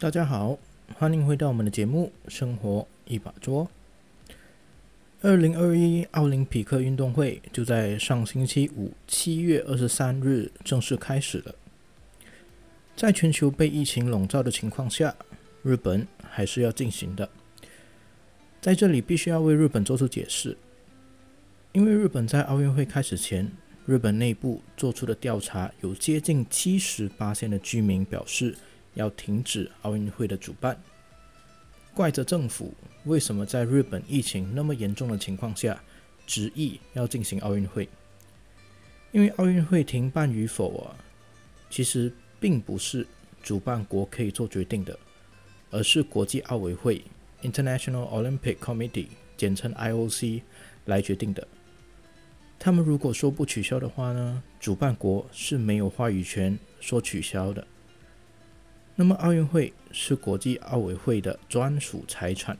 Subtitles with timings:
[0.00, 0.58] 大家好，
[0.94, 3.68] 欢迎回到我们的节目《生活一把桌》。
[5.20, 11.54] 二零二一奥林匹克运动会就在上星期五七月二十三日正式开始了。
[12.96, 15.14] 在全球被疫情笼罩的情况下，
[15.62, 17.28] 日本还是要进行的。
[18.62, 20.56] 在这里必须要为日本做出解释，
[21.72, 23.52] 因为日本在奥运会开始前，
[23.84, 28.56] 日本内部做出的调查有接近七十八线的居民表示。
[28.94, 30.80] 要停止奥运会的主办，
[31.94, 35.80] 怪责政府为什么在日本疫情那么严重的情况下
[36.26, 37.88] 执意要进行奥运会？
[39.12, 40.94] 因为奥运会停办与否啊，
[41.68, 43.06] 其实并不是
[43.42, 44.98] 主办国可以做决定的，
[45.70, 47.02] 而是国际奥委会
[47.42, 50.42] （International Olympic Committee，简称 IOC）
[50.84, 51.46] 来决定的。
[52.58, 57.66] 他们如果说不取消的话呢，主办国是没有话语权说取消的。
[58.96, 62.58] 那么，奥运会是国际奥委会的专属财产，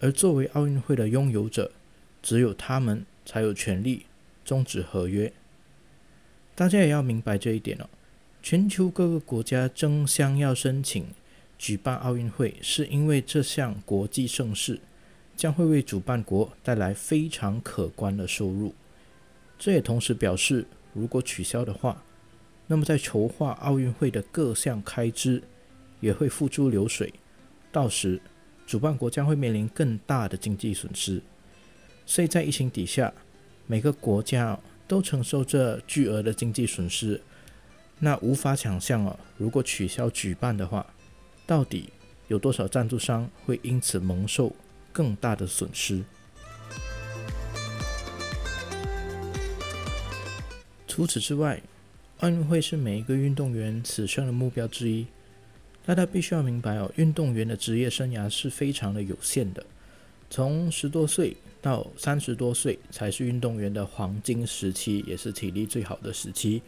[0.00, 1.70] 而作为奥运会的拥有者，
[2.22, 4.06] 只有他们才有权利
[4.44, 5.32] 终止合约。
[6.54, 7.88] 大家也要明白这一点哦。
[8.42, 11.06] 全球各个国家争相要申请
[11.58, 14.80] 举办奥运会，是因为这项国际盛事
[15.36, 18.74] 将会为主办国带来非常可观的收入。
[19.58, 22.02] 这也同时表示，如果取消的话，
[22.66, 25.42] 那么，在筹划奥运会的各项开支
[26.00, 27.12] 也会付诸流水，
[27.70, 28.20] 到时
[28.66, 31.22] 主办国将会面临更大的经济损失。
[32.06, 33.12] 所以在疫情底下，
[33.66, 37.20] 每个国家都承受着巨额的经济损失。
[37.98, 40.86] 那无法想象哦，如果取消举办的话，
[41.46, 41.90] 到底
[42.28, 44.54] 有多少赞助商会因此蒙受
[44.92, 46.02] 更大的损失？
[50.88, 51.62] 除此之外，
[52.22, 55.04] 奥运会是每一个运动员此生的目标之一。
[55.84, 59.66] 大家必须要明白哦，运动员的职业生涯是非常的有限的，
[60.30, 66.62] 从十多岁到三十多岁才是运动员的黄金时期，也是体力最好的时期。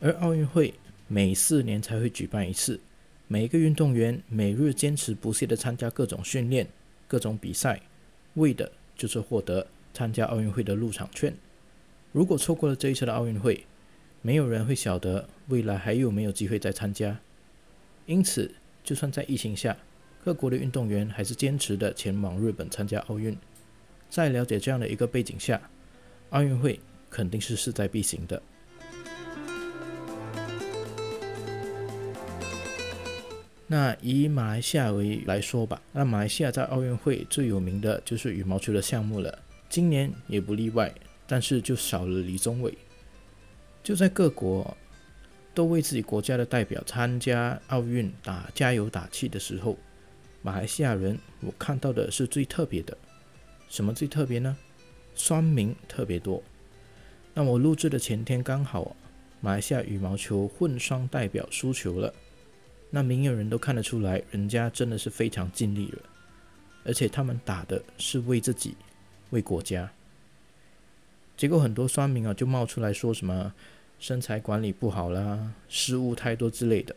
[0.00, 0.74] 而奥运会
[1.08, 2.78] 每四年才会举办一次，
[3.26, 6.68] 每一个运动员每日坚持不懈的参加各种训练、
[7.08, 7.80] 各种比赛，
[8.34, 11.34] 为的就是获得参加奥运会的入场券。
[12.12, 13.64] 如果错过了这一次的奥运会，
[14.26, 17.20] 没有人会晓得未来还有没有机会再参加，
[18.06, 18.50] 因此，
[18.82, 19.76] 就算在疫情下，
[20.24, 23.36] 各国的运动员还是坚持的前往日本参加奥运。
[24.08, 25.60] 在了解这样的一个背景下，
[26.30, 26.80] 奥运会
[27.10, 28.40] 肯定是势在必行的。
[33.66, 40.90] 那以马来西亚为来说吧，那马来西亚在奥运会最有名的就是羽毛球的项目了，今年也不例外，
[41.26, 42.72] 但是就少了李宗伟。
[43.84, 44.76] 就在各国
[45.52, 49.76] 都为自己国家的代表参加奥运打加油打气的时候，
[50.40, 52.96] 马来西亚人我看到的是最特别的。
[53.68, 54.56] 什么最特别呢？
[55.14, 56.42] 双名特别多。
[57.34, 58.96] 那我录制的前天刚好，
[59.42, 62.12] 马来西亚羽毛球混双代表输球了。
[62.88, 65.98] 那明眼人都看得出来，人家真的是非常尽力了，
[66.84, 68.76] 而且他们打的是为自己，
[69.30, 69.90] 为国家。
[71.36, 73.52] 结果很多酸民啊就冒出来说什么
[73.98, 76.94] 身材管理不好啦，失误太多之类的。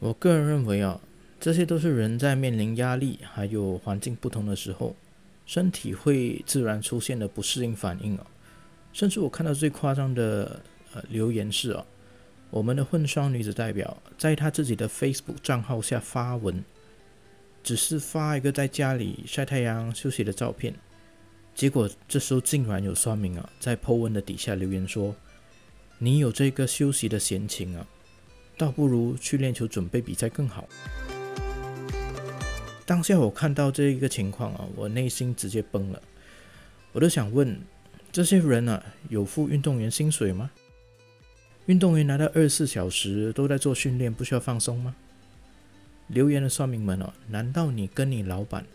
[0.00, 1.00] 我个人认为啊，
[1.38, 4.94] 这些都是人在面临压力还有环境不同的时候，
[5.46, 8.26] 身体会自然出现的不适应反应啊。
[8.92, 10.60] 甚至我看到最夸张的
[10.92, 11.84] 呃留言是啊，
[12.50, 16.64] 我们的混双女子代表在她自己的 Facebook 账号下发文。
[17.62, 20.74] 只是发一个在家里晒太阳休息的照片，
[21.54, 25.14] 结果这时候竟然有算命啊在 po 文的底下留言说
[25.98, 27.86] ：“你有这个休息的闲情啊，
[28.58, 30.68] 倒不如去练球准备比赛更好。”
[32.84, 36.02] 当下我看到这一个情况啊，我内心直接崩了。
[36.92, 37.58] 我都想问，
[38.12, 40.50] 这些人啊有付运动员薪水吗？
[41.66, 44.94] 运动员拿到二十四小时都在做训练，不需要放松吗？
[46.08, 48.66] 留言的算命们哦，难道你跟你老板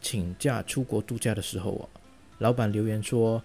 [0.00, 1.84] 请假出国度假的时候啊，
[2.42, 3.40] 老板留言说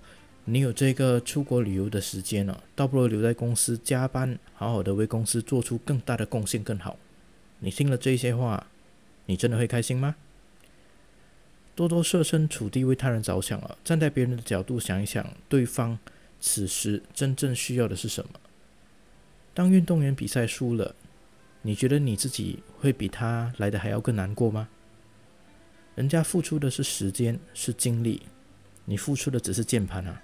[0.46, 6.98] 你有这个出国旅游的时间了，倒不如留在公司加班，好好的为公司做出更大的贡献更好。
[7.60, 8.66] 你听了这些话，
[9.28, 10.16] 你真的会开心吗？
[11.76, 16.00] 多多设身处地为他人着想啊，站在别人的角度想一想，对方
[16.42, 18.32] 此时真正需要的是什么？
[19.54, 20.96] 当运动员比赛输了，
[21.62, 24.70] 你觉得你自己会比他来的还要更难过吗？
[25.94, 28.22] 人家付出的是时间，是精力，
[28.89, 30.24] 你付出的只是键盘啊。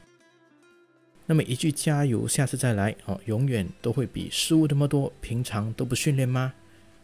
[1.26, 6.54] 那么一句加油，下次再来哦，永远都会比失误那么多，平常都不训练吗？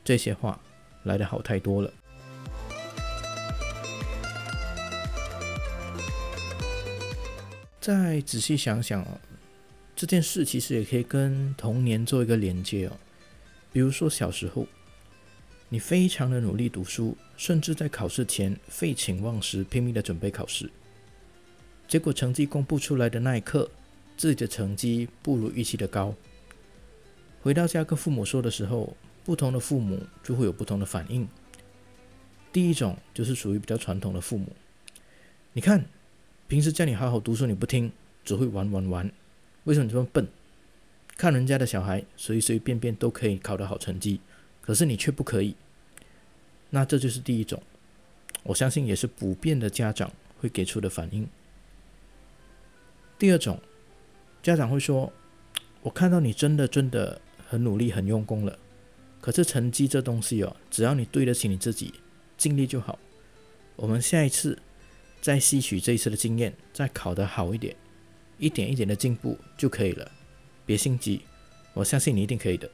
[0.05, 0.57] 这些话
[1.03, 1.93] 来的好太多了。
[7.81, 9.19] 再仔细想想哦，
[9.97, 12.97] 这件事其实也可以跟童年做一个连接哦。
[13.73, 14.65] 比如说小时候，
[15.67, 20.69] 你非常的努力读书，甚至在考试前废寝忘食，拼命的准备考试。
[21.89, 23.69] 结果成绩公布出来的那一刻，
[24.15, 26.15] 自己的成绩不如预期的高。
[27.41, 28.95] 回到家跟父母说的时候，
[29.25, 31.27] 不同的父母就会有不同的反应。
[32.53, 34.47] 第一种就是属于比较传统的父母，
[35.51, 35.83] 你看。
[36.47, 37.91] 平时叫你好好读书，你不听，
[38.25, 39.11] 只会玩玩玩。
[39.65, 40.27] 为什么这么笨？
[41.15, 44.19] 看人家的小孩随随便便都可以考得好成绩，
[44.59, 45.55] 可是你却不可以。
[46.71, 47.61] 那这就是第一种，
[48.41, 51.29] 我相信也是普遍的家长会给出的反应。
[53.19, 53.59] 第二种，
[54.41, 55.13] 家长会说
[55.83, 58.57] ：“我看到你真的真的很努力、很用功了，
[59.21, 61.93] 可是成绩这东西哦，只要你对得起你自己，
[62.37, 62.97] 尽力就好。
[63.75, 64.57] 我们下一次。”
[65.21, 67.75] 再吸取这一次的经验，再考得好一点，
[68.37, 70.09] 一点一点的进步就可以了。
[70.65, 71.23] 别心急，
[71.73, 72.71] 我相信你一定可以的。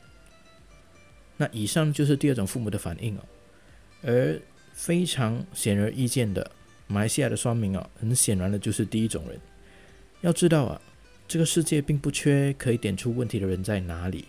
[1.37, 3.21] 那以上就是第二种父母的反应哦。
[4.03, 4.39] 而
[4.73, 6.51] 非常显而易见的，
[6.85, 9.41] 马来西亚的双明啊，很显然的就是第一种人。
[10.21, 10.81] 要知道啊，
[11.27, 14.25] 这个世界并不缺可以点出问题的人在哪里，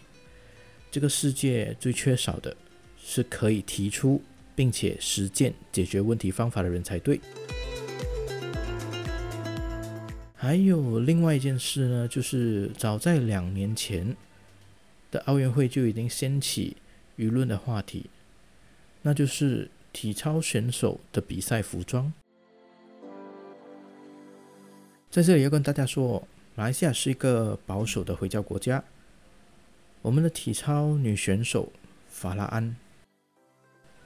[0.91, 2.55] 这个世界最缺少的
[2.99, 4.23] 是可以提出
[4.55, 7.21] 并且实践解决问题方法的人才对。
[10.35, 14.15] 还有另外一件事呢，就是早在两年前
[15.11, 16.77] 的奥运会就已经掀起
[17.17, 18.11] 舆论的话题，
[19.03, 22.13] 那就是体操选手的比赛服装。
[25.17, 26.23] 在这里要跟大家说，
[26.55, 28.85] 马来西亚是一个保守的回教国家，
[30.03, 31.73] 我们的体操女选手
[32.07, 32.77] 法拉安，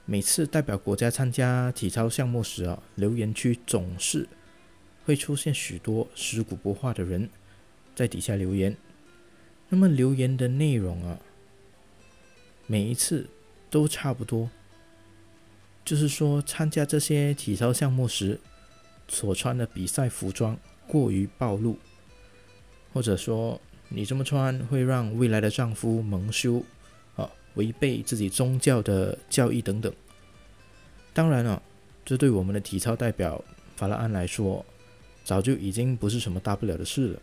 [0.05, 4.25] 每次代表国家参加体操项目时啊，留言区总是。
[5.03, 7.29] 会出现许多尸骨不化的人
[7.93, 8.73] 在底下留言，
[9.67, 11.19] 那么留言的内容啊，
[12.67, 13.27] 每一次
[13.69, 14.49] 都差不多，
[15.83, 18.39] 就是说参加这些体操项目时
[19.09, 20.57] 所穿的比赛服装
[20.91, 21.77] 过于暴露，
[22.91, 26.61] 或者说你这么穿会让未来的丈夫蒙羞
[27.15, 29.93] 啊，违背自己宗教的教义等等。
[31.13, 31.61] 当然了，
[32.03, 33.41] 这对我们的体操代表
[33.77, 34.65] 法拉安来说。
[35.23, 37.19] 早就已经不是什么大不了的事了。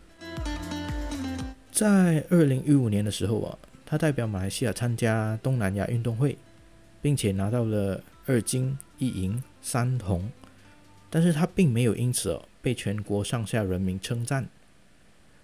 [1.69, 6.37] 在二零一五年的时候啊，他代表马来西亚参加东南亚运动会，
[7.01, 10.31] 并且拿到了二金一银三铜，
[11.09, 14.47] 但是他并没有因此哦被全国上下人民称赞，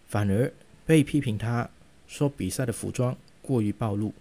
[0.08, 0.52] 反而
[0.86, 1.70] 被批评他
[2.08, 4.14] 说比赛的服装过于暴露，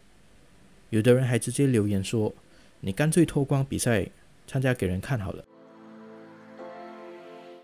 [0.91, 2.33] 有的人还直接留言说
[2.81, 4.07] ：“你干脆脱光比赛
[4.47, 5.45] 参加给人看好了。”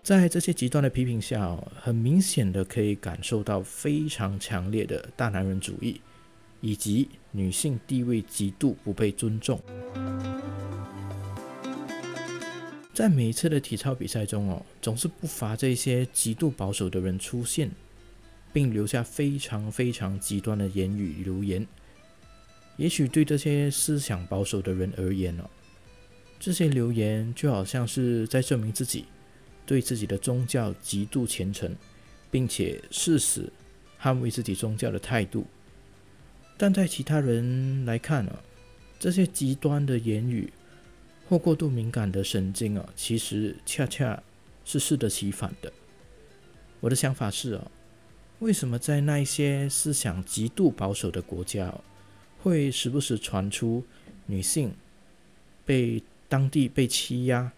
[0.03, 6.01] 在这些极端的批评下，很明显的可以感受到非常强烈的大男人主义，
[6.59, 9.59] 以及女性地位极度不被尊重。
[13.01, 17.71] 在每一次的体操比赛中哦，总是不乏这些极度保守的人出现，
[18.53, 21.65] 并留下非常非常极端的言语留言。
[22.77, 25.49] 也许对这些思想保守的人而言哦，
[26.39, 29.05] 这些留言就好像是在证明自己。
[29.65, 31.75] 对自己的宗教极度虔诚，
[32.29, 33.51] 并且誓死
[33.99, 35.47] 捍卫自己宗教的态度，
[36.55, 38.39] 但在其他人来看啊，
[38.99, 40.53] 这些极端的言语
[41.31, 44.21] 或过度敏感的神经啊，其实恰恰
[44.65, 45.71] 是适得其反的。
[46.81, 47.71] 我的想法是啊，
[48.39, 51.73] 为什么在那些思想极度保守的国家，
[52.39, 53.81] 会时不时传出
[54.25, 54.73] 女性
[55.63, 57.53] 被当地被欺压？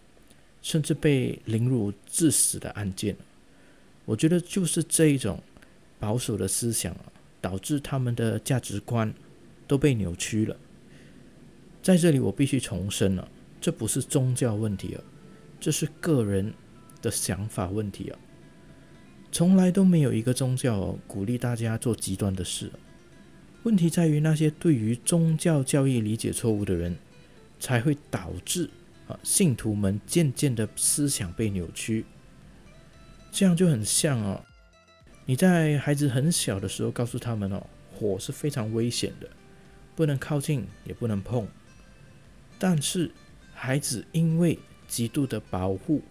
[0.62, 3.16] 甚至被凌辱致死的案件，
[4.04, 5.42] 我觉得就是这一种
[5.98, 9.12] 保守的思想啊，导致他们的价值观
[9.66, 10.56] 都被扭曲了。
[11.82, 13.28] 在这里，我必须重申了，
[13.64, 15.00] 这不是宗教问题啊，
[15.58, 16.52] 这是个人
[17.00, 18.18] 的想法问题啊。
[19.32, 22.70] 从来都没有一个宗教鼓励大家做极端的事。
[23.62, 26.94] 问题在于那些对于宗教教义理解错误的人，
[27.58, 28.68] 才会导致。
[29.08, 32.04] 啊，信徒们渐渐的思想被扭曲，
[33.32, 34.44] 这样就很像哦。
[35.24, 39.26] 你在孩子很小的时候告诉他们哦，火是非常危险的，
[39.96, 41.48] 不能靠近，也不能碰。
[42.58, 43.10] 但是
[43.54, 46.02] 孩子因为极度的保护，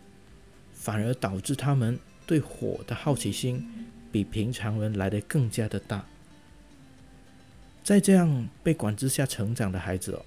[0.73, 3.63] 反而导致他们对火的好奇心
[4.11, 6.03] 比平常人来的更加的大。
[7.83, 10.25] 在这样被管制下成长的孩子哦，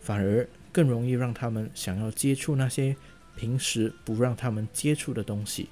[0.00, 2.94] 反而更容易让他们想要接触那些
[3.36, 5.68] 平时不让他们接触的东西。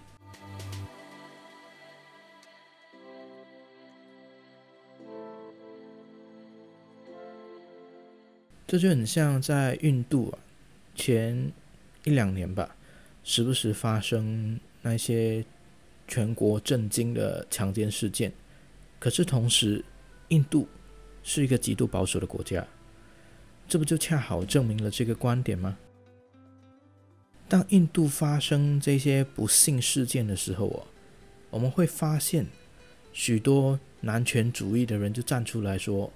[8.67, 10.39] 这就很像在印度啊，
[10.95, 11.53] 前
[12.05, 12.77] 一两年吧，
[13.23, 15.45] 时不时发生那些
[16.07, 18.33] 全国震惊的强奸事件。
[18.99, 19.85] 可是同时，
[20.29, 20.69] 印度
[21.23, 22.67] 是一个极度保守的国家，
[23.69, 25.77] 这不就恰好证明了这个观点吗？
[27.49, 30.87] 当印度发生这些不幸事件的时候哦，
[31.51, 32.47] 我们会发现
[33.13, 36.13] 许多男权主义的人就站出来说。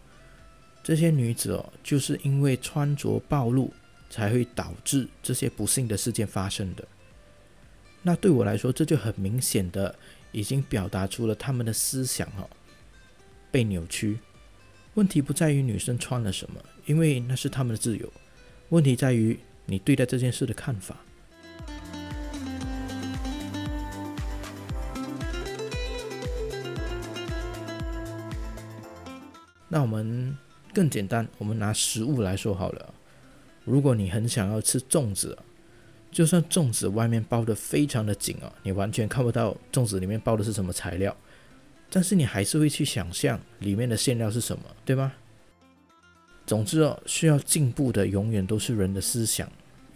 [0.83, 3.71] 这些女子哦，就是因为穿着暴露，
[4.09, 6.87] 才会导致这些不幸的事件发生的。
[8.03, 9.95] 那对我来说，这就很明显的
[10.33, 12.49] 已经表达出了他们的思想哦
[13.51, 14.19] 被扭曲。
[14.95, 18.13] 问题不在于女生穿了什么，因为那是他们的自由。
[18.71, 20.97] 问题在于你对待这件事的看法。
[29.69, 30.37] 那我们。
[30.75, 32.95] 更简单，我们拿食物来说好了。
[33.69, 35.37] 如果你很想要吃粽子，
[36.11, 41.15] 就算粽子外面包的非常的紧哦，你完全看不到粽子里面包的是什么材料，
[41.91, 45.13] 但是你还是会去想象里面的馅料是什么，对吗？
[46.47, 49.47] 总之哦，需要进步的永远都是人的思想，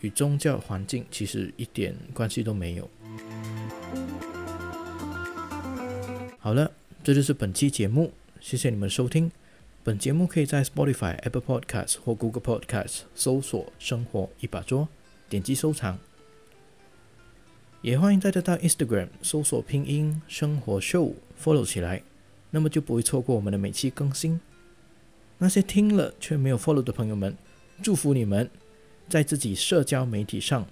[0.03, 2.91] 与宗教环境其实一点关系都没有。
[6.39, 6.71] 好了，
[7.03, 9.33] 这就是本期节目，谢谢你们收听。
[9.85, 14.89] 本节目可以在 Spotify、Apple Podcasts 或 Google Podcasts 搜索“生活一把桌”，
[15.29, 15.99] 点击收藏。
[17.81, 22.05] 也欢迎大家到 Instagram 搜索拼音“生活 show”，follow 起来，
[22.51, 24.41] 那么就不会错过我们的每期更新。
[25.39, 27.37] 那些听了却没有 follow 的朋友们，
[27.83, 28.49] 祝福你们
[29.09, 30.65] 在自己社交媒体上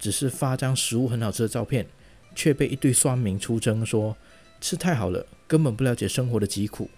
[0.00, 1.86] 只是发张食物很好吃的照片，
[2.34, 4.16] 却被一堆酸民出征说
[4.60, 6.90] 吃太好了，根本不了解生活的疾苦。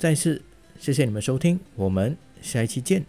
[0.00, 0.40] 再次
[0.78, 3.04] 谢谢你们收听，我们下一期见。